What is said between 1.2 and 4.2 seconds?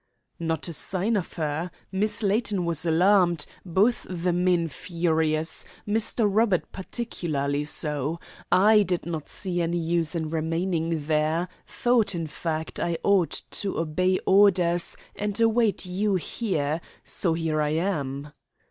her. Miss Layton was alarmed, both